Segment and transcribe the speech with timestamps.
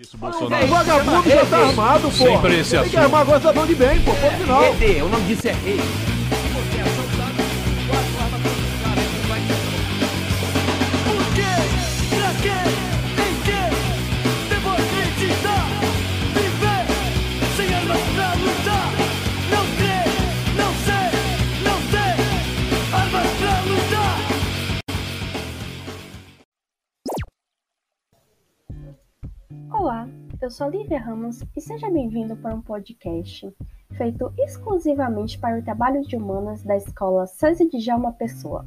[0.00, 0.66] Isso, O Bolsonaro.
[0.66, 2.10] vagabundo já tá armado, pô.
[2.12, 2.98] Sempre esse Tem que assunto.
[2.98, 4.12] armar agora tá bom de bem, pô.
[4.14, 4.64] Ponto final.
[4.64, 5.80] ET, o nome disso é rei.
[30.50, 33.48] Eu sou Lívia Ramos e seja bem-vindo para um podcast
[33.96, 38.66] feito exclusivamente para o trabalho de humanas da escola César de Djalma Pessoa.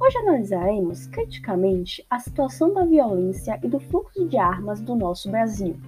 [0.00, 5.78] Hoje analisaremos criticamente a situação da violência e do fluxo de armas do nosso Brasil,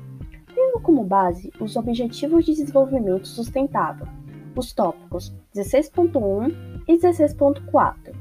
[0.55, 4.07] tendo como base os Objetivos de Desenvolvimento Sustentável,
[4.55, 6.55] os tópicos 16.1
[6.87, 8.15] e 16.4,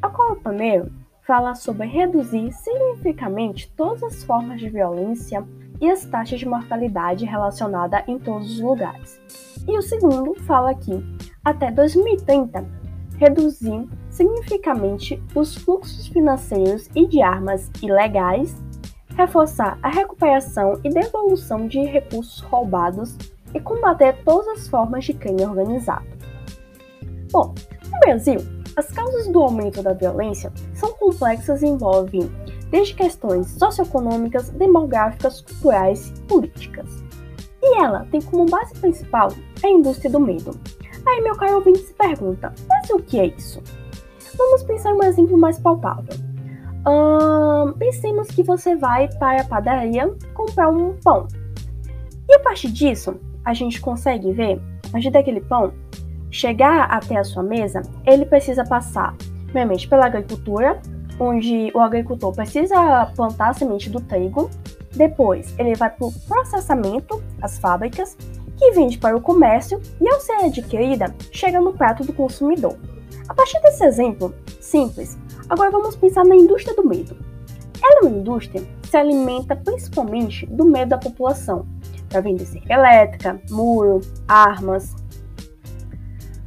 [0.00, 0.92] a qual o primeiro
[1.22, 5.44] fala sobre reduzir significativamente todas as formas de violência
[5.80, 9.20] e as taxas de mortalidade relacionada em todos os lugares.
[9.66, 11.04] E o segundo fala que,
[11.44, 12.64] até 2030,
[13.18, 18.54] reduzir significativamente os fluxos financeiros e de armas ilegais,
[19.16, 23.16] reforçar a recuperação e devolução de recursos roubados
[23.54, 26.06] e combater todas as formas de crime organizado.
[27.32, 27.54] Bom,
[27.90, 28.38] no Brasil,
[28.76, 32.30] as causas do aumento da violência são complexas e envolvem
[32.70, 36.88] desde questões socioeconômicas, demográficas, culturais e políticas.
[37.62, 40.50] E ela tem como base principal a indústria do medo.
[41.06, 43.62] Aí meu caro ouvinte se pergunta, mas o que é isso?
[44.36, 46.14] Vamos pensar um exemplo mais palpável.
[46.84, 51.26] Ahn, pensemos que você vai para a padaria comprar um pão.
[52.28, 55.72] E a partir disso, a gente consegue ver, a partir daquele pão,
[56.30, 60.80] chegar até a sua mesa, ele precisa passar, primeiramente, pela agricultura,
[61.18, 64.50] onde o agricultor precisa plantar a semente do trigo.
[64.94, 68.16] Depois, ele vai para o processamento, as fábricas,
[68.56, 72.76] que vende para o comércio e, ao ser adquirida, chega no prato do consumidor.
[73.28, 75.18] A partir desse exemplo simples,
[75.48, 77.16] agora vamos pensar na indústria do medo.
[77.82, 81.66] Ela é uma indústria que se alimenta principalmente do medo da população,
[82.08, 84.94] para vender cerca elétrica, muro, armas,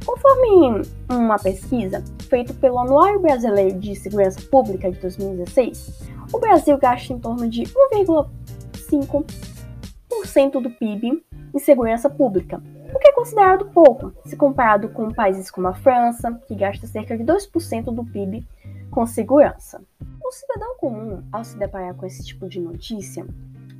[0.04, 7.12] Conforme uma pesquisa feita pelo Anuário Brasileiro de Segurança Pública de 2016, o Brasil gasta
[7.12, 12.62] em torno de 1,5% do PIB em segurança pública,
[12.94, 17.18] o que é considerado pouco, se comparado com países como a França, que gasta cerca
[17.18, 18.46] de 2% do PIB
[18.92, 19.82] com segurança.
[20.24, 23.26] O cidadão comum, ao se deparar com esse tipo de notícia,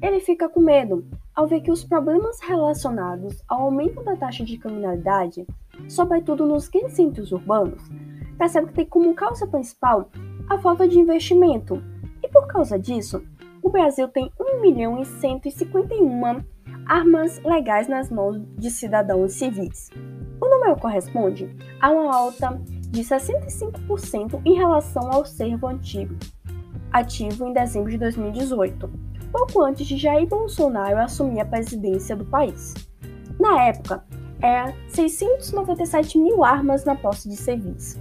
[0.03, 1.07] ele fica com medo
[1.37, 5.47] ao ver que os problemas relacionados ao aumento da taxa de criminalidade
[5.89, 7.83] sobretudo nos grandes centros urbanos,
[8.41, 10.09] percebe que tem como causa principal
[10.49, 11.83] a falta de investimento.
[12.23, 13.23] E por causa disso,
[13.63, 16.43] o Brasil tem 1 milhão e 151
[16.87, 19.91] armas legais nas mãos de cidadãos civis.
[20.41, 22.59] O número corresponde a uma alta
[22.89, 26.17] de 65% em relação ao servo antigo,
[26.91, 28.91] ativo em dezembro de 2018,
[29.31, 32.75] pouco antes de Jair Bolsonaro assumir a presidência do país.
[33.39, 34.03] Na época,
[34.41, 38.01] era 697 mil armas na posse de civis.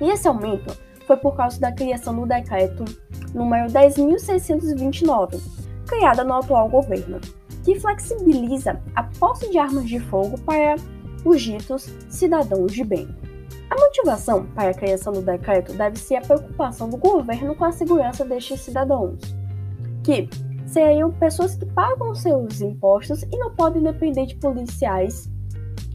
[0.00, 0.76] E esse aumento
[1.06, 2.84] foi por causa da criação do decreto
[3.34, 5.40] número 10.629,
[5.86, 7.20] criada no atual governo,
[7.64, 10.76] que flexibiliza a posse de armas de fogo para
[11.24, 13.08] os ditos cidadãos de bem.
[13.70, 17.72] A motivação para a criação do decreto deve ser a preocupação do governo com a
[17.72, 19.18] segurança destes cidadãos,
[20.02, 20.28] que
[20.66, 25.30] seriam pessoas que pagam seus impostos e não podem depender de policiais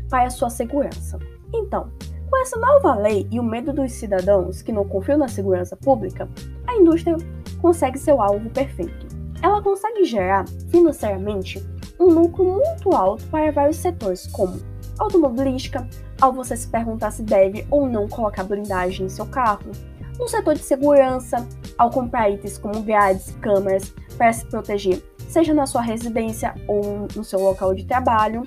[0.09, 1.17] para sua segurança.
[1.53, 1.91] Então,
[2.33, 6.27] com essa nova lei e o medo dos cidadãos que não confiam na segurança pública,
[6.65, 7.15] a indústria
[7.61, 9.05] consegue seu alvo perfeito.
[9.39, 11.63] Ela consegue gerar, financeiramente,
[11.99, 14.59] um lucro muito alto para vários setores, como
[14.97, 15.87] automobilística,
[16.19, 19.69] ao você se perguntar se deve ou não colocar blindagem em seu carro,
[20.17, 25.67] no setor de segurança, ao comprar itens como grades, câmeras, para se proteger, seja na
[25.67, 28.41] sua residência ou no seu local de trabalho,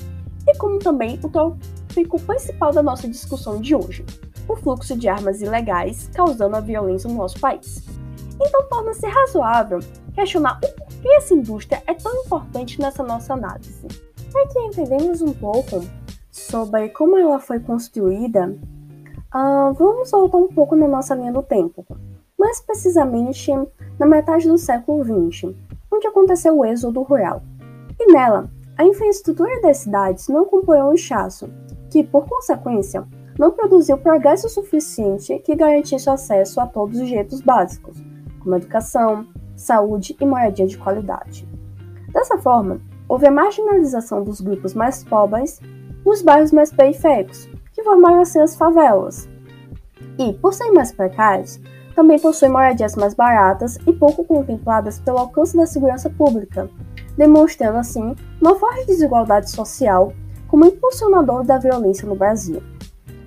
[0.46, 4.04] e como também o tópico principal da nossa discussão de hoje,
[4.48, 7.82] o fluxo de armas ilegais causando a violência no nosso país.
[8.40, 9.80] Então torna-se razoável
[10.14, 13.86] questionar o porquê essa indústria é tão importante nessa nossa análise.
[14.52, 15.82] Que entendemos um pouco
[16.30, 18.54] sobre como ela foi construída,
[19.32, 21.84] ah, vamos voltar um pouco na nossa linha do tempo,
[22.38, 23.50] mais precisamente
[23.98, 25.54] na metade do século XX,
[25.90, 27.42] onde aconteceu o êxodo rural.
[27.98, 31.48] E nela, a infraestrutura das cidades não acompanhou o inchaço,
[31.90, 33.06] que, por consequência,
[33.38, 37.96] não produziu progresso suficiente que garantisse acesso a todos os direitos básicos,
[38.42, 39.26] como educação,
[39.56, 41.48] saúde e moradia de qualidade.
[42.12, 45.60] Dessa forma, houve a marginalização dos grupos mais pobres
[46.04, 49.28] nos bairros mais periféricos, que formaram assim as favelas.
[50.18, 51.60] E, por serem mais precários,
[51.94, 56.68] também possuem moradias mais baratas e pouco contempladas pelo alcance da segurança pública,
[57.16, 60.12] demonstrando assim uma forte desigualdade social
[60.48, 62.62] como impulsionador da violência no Brasil.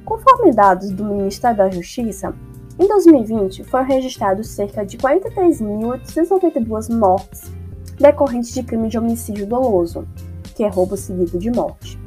[0.05, 2.33] Conforme dados do Ministério da Justiça,
[2.79, 7.51] em 2020 foram registrados cerca de 43.892 mortes
[7.99, 10.07] decorrentes de crime de homicídio doloso,
[10.55, 11.99] que é roubo seguido de morte.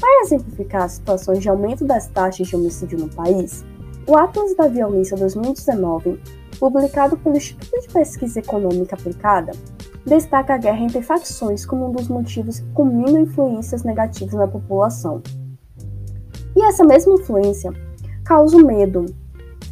[0.00, 3.64] Para exemplificar situações de aumento das taxas de homicídio no país,
[4.06, 6.20] o Atlas da Violência 2019,
[6.60, 9.52] publicado pelo Instituto de Pesquisa Econômica Aplicada,
[10.06, 15.22] destaca a guerra entre facções como um dos motivos que combinam influências negativas na população.
[16.56, 17.72] E essa mesma influência
[18.24, 19.06] causa o medo,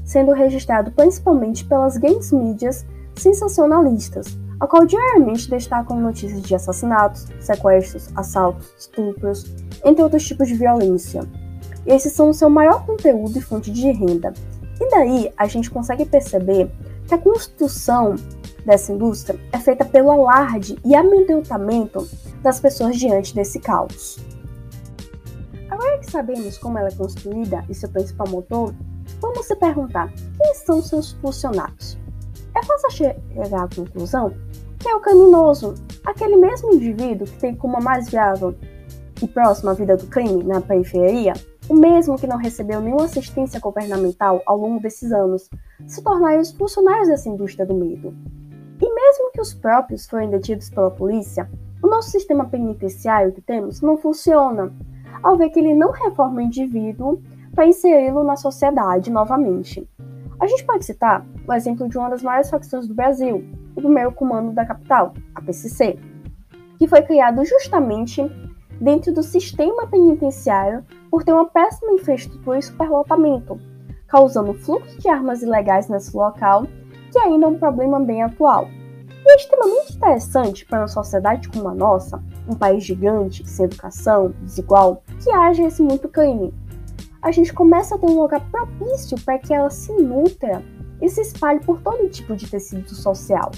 [0.05, 2.84] sendo registrado principalmente pelas grandes mídias
[3.14, 9.44] sensacionalistas, a qual diariamente destacam notícias de assassinatos, sequestros, assaltos, estupros,
[9.84, 11.23] entre outros tipos de violência.
[11.84, 14.32] Esses são o seu maior conteúdo e fonte de renda.
[14.81, 16.70] E daí a gente consegue perceber
[17.06, 18.14] que a construção
[18.64, 22.08] dessa indústria é feita pelo alarde e amedrontamento
[22.42, 24.18] das pessoas diante desse caos.
[25.70, 28.74] Agora que sabemos como ela é construída e seu principal motor,
[29.20, 31.98] vamos se perguntar quem são seus funcionários.
[32.54, 34.34] É fácil chegar à conclusão
[34.78, 35.74] que é o criminoso,
[36.04, 38.54] aquele mesmo indivíduo que tem como mais viável
[39.22, 41.34] e próxima vida do crime na periferia,
[41.68, 45.48] o mesmo que não recebeu nenhuma assistência governamental ao longo desses anos,
[45.86, 48.12] se tornaram os funcionários dessa indústria do medo.
[49.12, 51.46] Mesmo que os próprios forem detidos pela polícia,
[51.82, 54.72] o nosso sistema penitenciário que temos não funciona,
[55.22, 57.20] ao ver que ele não reforma o indivíduo
[57.54, 59.86] para inseri-lo na sociedade novamente.
[60.40, 63.44] A gente pode citar o exemplo de uma das maiores facções do Brasil,
[63.76, 65.98] o primeiro comando da capital, a PCC,
[66.78, 68.22] que foi criado justamente
[68.80, 73.60] dentro do sistema penitenciário por ter uma péssima infraestrutura e superlotamento,
[74.08, 76.66] causando fluxo de armas ilegais nesse local,
[77.12, 78.66] que ainda é um problema bem atual.
[79.24, 84.34] E é extremamente interessante para uma sociedade como a nossa, um país gigante, sem educação,
[84.42, 86.52] desigual, que haja esse muito crime.
[87.22, 90.62] A gente começa a ter um lugar propício para que ela se nutra
[91.00, 93.52] e se espalhe por todo tipo de tecido social.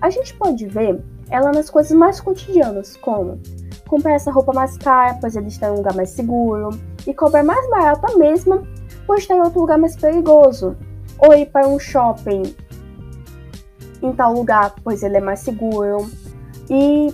[0.00, 3.38] A gente pode ver ela nas coisas mais cotidianas, como
[3.86, 6.70] comprar essa roupa mais cara, pois ele está em um lugar mais seguro,
[7.06, 8.66] e comprar mais barata mesmo,
[9.06, 10.76] pois está em outro lugar mais perigoso,
[11.18, 12.42] ou ir para um shopping
[14.04, 16.06] em tal lugar, pois ele é mais seguro,
[16.68, 17.12] e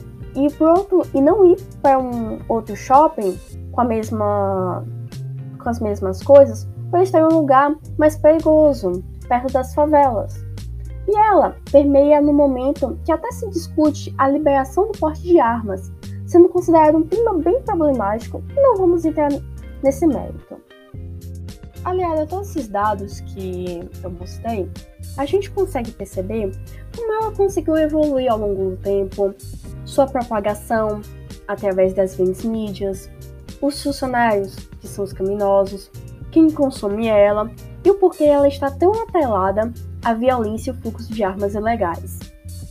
[0.57, 3.39] para outro e não ir para um outro shopping
[3.73, 4.85] com a mesma
[5.59, 10.35] com as mesmas coisas, pois está em um lugar mais perigoso, perto das favelas.
[11.07, 15.93] E ela permeia no momento que até se discute a liberação do porte de armas,
[16.27, 19.31] sendo considerado um tema bem problemático e não vamos entrar
[19.83, 20.57] nesse mérito.
[21.85, 24.71] Aliado a todos esses dados que eu mostrei,
[25.17, 26.53] a gente consegue perceber
[26.95, 29.35] como ela conseguiu evoluir ao longo do tempo,
[29.85, 31.01] sua propagação
[31.49, 33.11] através das grandes mídias,
[33.63, 35.91] os funcionários, que são os criminosos,
[36.31, 37.51] quem consome ela
[37.85, 39.73] e o porquê ela está tão atrelada
[40.05, 42.19] à violência e o fluxo de armas ilegais.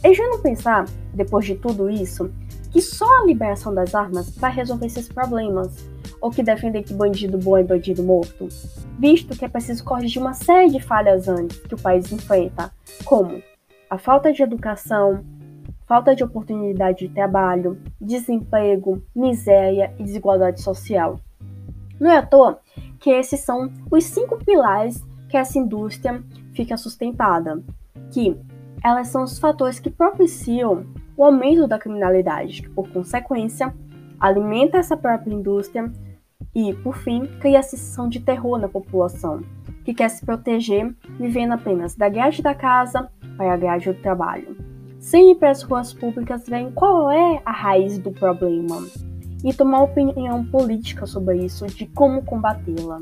[0.03, 2.31] É já não pensar, depois de tudo isso,
[2.71, 5.76] que só a liberação das armas vai resolver esses problemas,
[6.21, 8.47] ou que defender que bandido bom é bandido morto,
[8.97, 12.71] visto que é preciso corrigir uma série de falhas antes que o país enfrenta,
[13.06, 13.42] como?
[13.90, 15.23] A falta de educação,
[15.88, 21.19] falta de oportunidade de trabalho, desemprego, miséria e desigualdade social.
[21.99, 22.59] Não é à toa
[22.99, 26.21] que esses são os cinco pilares que essa indústria
[26.54, 27.61] fica sustentada,
[28.11, 28.38] que
[28.83, 30.85] elas são os fatores que propiciam
[31.19, 33.76] o aumento da criminalidade, que por consequência
[34.18, 35.92] alimenta essa própria indústria
[36.56, 39.42] e, por fim, cria a sensação de terror na população,
[39.83, 44.56] que quer se proteger vivendo apenas da grade da casa para a grade do trabalho.
[44.97, 48.81] Sem ir para as ruas públicas verem qual é a raiz do problema
[49.44, 53.02] e tomar opinião política sobre isso, de como combatê-la.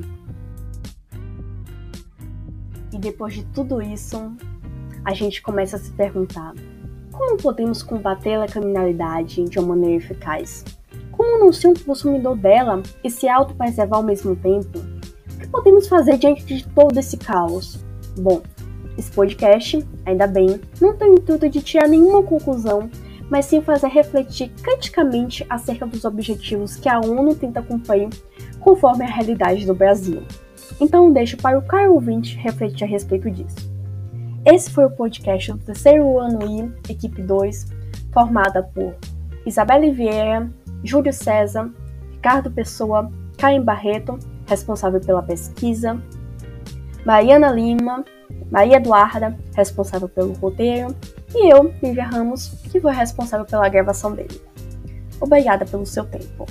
[2.92, 4.36] E depois de tudo isso,
[5.06, 6.56] a gente começa a se perguntar:
[7.18, 10.64] como podemos combater a criminalidade de uma maneira eficaz?
[11.12, 14.80] Como não ser um consumidor dela e se autopreservar ao mesmo tempo?
[15.36, 17.80] O que podemos fazer diante de todo esse caos?
[18.20, 18.42] Bom,
[18.98, 22.90] esse podcast, ainda bem, não tem o intuito de tirar nenhuma conclusão
[23.30, 28.10] mas sim fazer refletir criticamente acerca dos objetivos que a ONU tenta cumprir
[28.60, 30.24] conforme a realidade do Brasil.
[30.80, 33.67] Então deixo para o caro ouvinte refletir a respeito disso.
[34.50, 37.66] Esse foi o podcast do terceiro ano I, equipe 2,
[38.14, 38.96] formada por
[39.46, 40.50] Isabelle Vieira,
[40.86, 41.70] Júlio César,
[42.14, 46.02] Ricardo Pessoa, Caim Barreto, responsável pela pesquisa,
[47.06, 48.06] Mariana Lima,
[48.50, 50.96] Maria Eduarda, responsável pelo roteiro,
[51.36, 54.42] e eu, Lívia Ramos, que foi responsável pela gravação dele.
[55.20, 56.46] Obrigada pelo seu tempo.